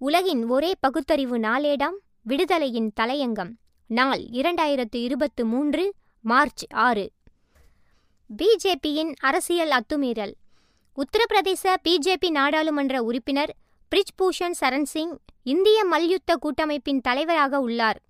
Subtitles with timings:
[0.00, 1.96] உலகின் ஒரே பகுத்தறிவு நாளேடாம்
[2.28, 3.50] விடுதலையின் தலையங்கம்.
[3.86, 7.12] நாள் இரண்டாயிரத்து இருபத்து மூன்று மார்ச் ஆறு.
[8.36, 10.32] பிஜேபியின் அரசியல் அத்துமீறல்.
[10.96, 13.54] உத்தரப்பிரதேச பிஜேபி நாடாளுமன்ற உறுப்பினர்
[13.90, 18.00] பிரிஜ்பூஷன் சரண் சிங் இந்திய மல்யுத்த கூட்டமைப்பின் தலைவராக உள்ளார்.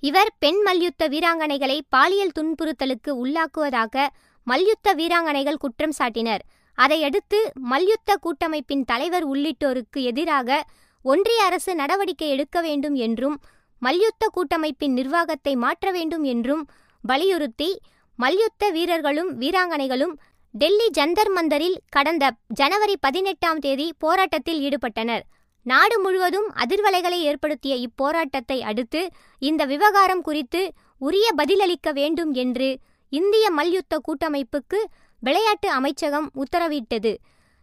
[0.00, 4.06] இவர் பெண் மல்யுத்த வீராங்கனைகளை பாலியல் துன்புறுத்தலுக்கு உள்ளாக்குவதாக
[4.44, 6.40] மல்யுத்த வீராங்கனைகள் குற்றம் சாட்டினர்.
[6.74, 10.64] அதையடுத்து மல்யுத்த கூட்டமைப்பின் தலைவர் உள்ளிட்டோருக்கு எதிராக
[11.02, 13.40] ஒன்றிய அரசு நடவடிக்கை எடுக்க வேண்டும் என்றும்
[13.80, 16.66] மல்யுத்த கூட்டமைப்பின் நிர்வாகத்தை மாற்ற வேண்டும் என்றும்
[17.02, 17.78] வலியுறுத்தி
[18.16, 20.16] மல்யுத்த வீரர்களும் வீராங்கனைகளும்
[20.50, 25.20] டெல்லி ஜந்தர் மந்தரில் கடந்த ஜனவரி பதினெட்டாம் தேதி போராட்டத்தில் ஈடுபட்டனர்.
[25.62, 34.00] நாடு முழுவதும் அதிர்வலைகளை ஏற்படுத்திய இப்போராட்டத்தை அடுத்து இந்த விவகாரம் குறித்து உரிய பதிலளிக்க வேண்டும் என்று இந்திய மல்யுத்த
[34.00, 34.84] கூட்டமைப்புக்கு
[35.24, 37.12] விளையாட்டு அமைச்சகம் உத்தரவிட்டது.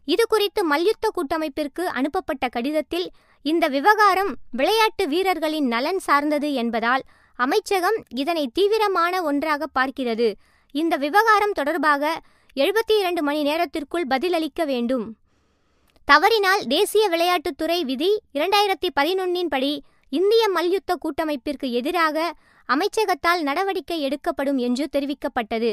[0.08, 3.08] இது குறித்து மல்யுத்த கூட்டமைப்பிற்கு அனுப்பப்பட்ட கடிதத்தில்
[3.46, 7.04] இந்த விவகாரம் விளையாட்டு வீரர்களின் நலன் சார்ந்தது என்பதால்
[7.40, 10.28] அமைச்சகம் இதனை தீவிரமான ஒன்றாக பார்க்கிறது.
[10.76, 12.20] இந்த விவகாரம் தொடர்பாக
[12.56, 15.06] எழுபத்தி இரண்டு மணி நேரத்திற்குள் பதிலளிக்க வேண்டும்.
[16.08, 19.74] தவறினால் தேசிய விளையாட்டுத்துறை விதி இரண்டாயிரத்தி பதினொன்னின் படி
[20.10, 22.18] இந்திய மல்யுத்த கூட்டமைப்பிற்கு எதிராக
[22.70, 25.72] அமைச்சகத்தால் நடவடிக்கை எடுக்கப்படும் என்று தெரிவிக்கப்பட்டது.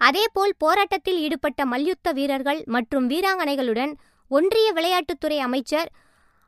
[0.00, 3.92] அதேபோல் போராட்டத்தில் ஈடுபட்ட மல்யுத்த வீரர்கள் மற்றும் வீராங்கனைகளுடன்
[4.30, 5.88] ஒன்றிய விளையாட்டுத்துறை அமைச்சர்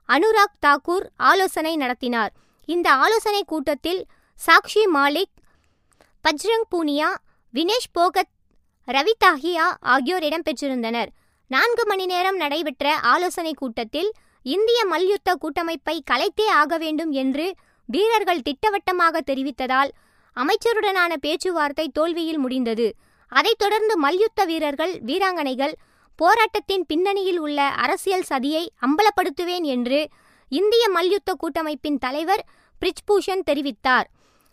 [0.08, 2.32] அனுராக் தாக்கூர் ஆலோசனை நடத்தினார்.
[2.68, 4.00] இந்த ஆலோசனை கூட்டத்தில்
[4.38, 5.34] சாக்ஷி மாலிக்
[6.24, 7.08] பஜ்ரங் பூனியா
[7.54, 8.32] வினேஷ் போகத்
[8.88, 11.10] ரவி தாஹியா ஆகியோர் இடம்பெற்றிருந்தனர்
[11.50, 14.10] நான்கு மணி நேரம் நடைபெற்ற ஆலோசனை கூட்டத்தில்
[14.46, 17.46] இந்திய மல்யுத்த கூட்டமைப்பை கலைத்தே ஆக வேண்டும் என்று
[17.88, 19.90] வீரர்கள் திட்டவட்டமாக தெரிவித்ததால்
[20.36, 22.86] அமைச்சருடனான பேச்சுவார்த்தை தோல்வியில் முடிந்தது.
[23.30, 25.72] அதைத் தொடர்ந்து மல்யுத்த வீரர்கள் வீராங்கனைகள்
[26.16, 30.08] போராட்டத்தின் பின்னணியில் உள்ள அரசியல் சதியை அம்பலப்படுத்துவேன் என்று
[30.48, 32.44] இந்திய மல்யுத்த கூட்டமைப்பின் தலைவர்
[32.80, 34.08] பிரிஜ்பூஷன் தெரிவித்தார்.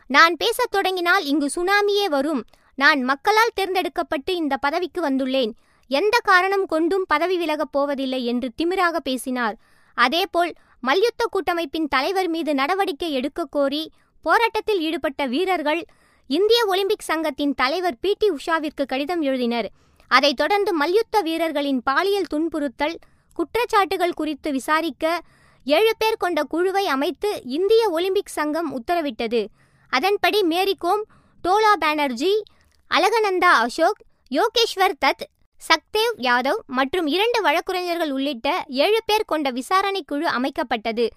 [0.08, 2.46] நான் பேசத் தொடங்கினால் இங்கு சுனாமியே வரும்.
[2.76, 5.52] நான் மக்களால் தேர்ந்தெடுக்கப்பட்டு இந்த பதவிக்கு வந்துள்ளேன்.
[5.88, 9.56] எந்த காரணம் கொண்டும் பதவி விலகப் போவதில்லை என்று திமிராக பேசினார்.
[9.98, 15.86] அதேபோல் மல்யுத்த கூட்டமைப்பின் தலைவர் மீது நடவடிக்கை எடுக்க கோரி போராட்டத்தில் ஈடுபட்ட வீரர்கள்
[16.30, 19.68] இந்திய ஒலிம்பிக் சங்கத்தின் தலைவர் பி டி உஷாவிற்கு கடிதம் எழுதினர்.
[20.08, 22.96] அதைத் தொடர்ந்து மல்யுத்த வீரர்களின் பாலியல் துன்புறுத்தல்
[23.36, 25.22] குற்றச்சாட்டுகள் குறித்து விசாரிக்க
[25.64, 29.48] ஏழு பேர் கொண்ட குழுவை அமைத்து இந்திய ஒலிம்பிக் சங்கம் உத்தரவிட்டது.
[29.90, 31.04] அதன்படி மேரிகோம்
[31.44, 32.44] டோலா பானர்ஜி
[32.92, 34.02] அலகநந்தா அசோக்
[34.32, 35.26] யோகேஸ்வர் தத்
[35.68, 41.08] சக்தேவ் யாதவ் மற்றும் இரண்டு வழக்குரைஞர்கள் உள்ளிட்ட ஏழு பேர் கொண்ட விசாரணை குழு அமைக்கப்பட்டது.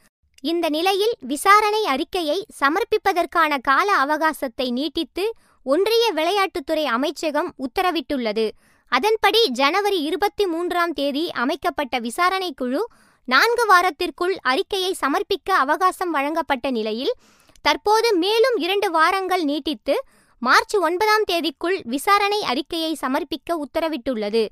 [0.42, 5.24] இந்த நிலையில் விசாரணை அறிக்கையை சமர்ப்பிப்பதற்கான கால அவகாசத்தை நீட்டித்து
[5.62, 8.50] ஒன்றிய விளையாட்டுத்துறை அமைச்சகம் உத்தரவிட்டுள்ளது.
[8.92, 12.86] அதன்படி ஜனவரி இருபத்தி மூன்றாம் தேதி அமைக்கப்பட்ட விசாரணை குழு
[13.24, 17.14] நான்கு வாரத்திற்குள் அறிக்கையை சமர்ப்பிக்க அவகாசம் வழங்கப்பட்ட நிலையில்
[17.62, 20.04] தற்போது மேலும் இரண்டு வாரங்கள் நீட்டித்து
[20.38, 24.48] மார்ச் ஒன்பதாம் தேதிக்குள் விசாரணை அறிக்கையை சமர்ப்பிக்க உத்தரவிட்டுள்ளது.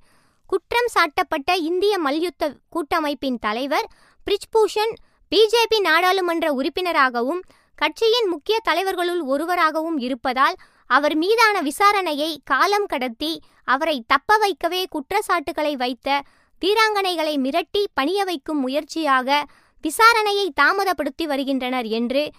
[0.46, 3.88] குற்றம் சாட்டப்பட்ட இந்திய மல்யுத்த கூட்டமைப்பின் தலைவர்
[4.26, 4.92] பிரிஜ்பூஷன்
[5.32, 7.40] பிஜேபி நாடாளுமன்ற உறுப்பினராகவும்
[7.74, 10.56] கட்சியின் முக்கிய தலைவர்களுள் ஒருவராகவும் இருப்பதால்
[10.86, 13.32] அவர் மீதான விசாரணையை காலம் கடத்தி
[13.64, 16.08] அவரை தப்ப வைக்கவே குற்றச்சாட்டுகளை வைத்த
[16.62, 19.44] வீராங்கனைகளை மிரட்டி பணிய வைக்கும் முயற்சியாக
[19.84, 22.30] விசாரணையை தாமதப்படுத்தி வருகின்றனர் என்று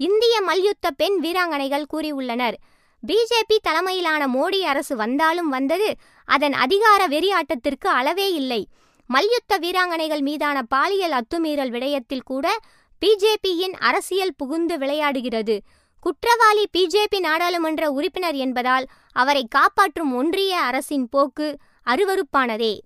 [0.00, 2.56] இந்திய மல்யுத்த பெண் வீராங்கனைகள் கூறியுள்ளனர்.
[3.02, 5.88] பிஜேபி தலைமையிலான மோடி அரசு வந்தாலும் வந்தது
[6.28, 8.62] அதன் அதிகார வெறியாட்டத்திற்கு அளவே இல்லை.
[9.06, 12.58] மல்யுத்த வீராங்கனைகள் மீதான பாலியல் அத்துமீறல் விடயத்தில் கூட
[13.00, 15.58] பிஜேபியின் அரசியல் புகுந்து விளையாடுகிறது.
[16.00, 21.56] குற்றவாளி பிஜேபி நாடாளுமன்ற உறுப்பினர் என்பதால் அவரை காப்பாற்றும் ஒன்றிய அரசின் போக்கு
[21.86, 22.78] அருவருப்பானதே.